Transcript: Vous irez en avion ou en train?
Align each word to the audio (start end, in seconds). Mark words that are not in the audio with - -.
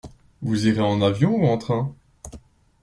Vous 0.41 0.65
irez 0.65 0.81
en 0.81 0.99
avion 1.03 1.31
ou 1.35 1.45
en 1.45 1.59
train? 1.59 1.93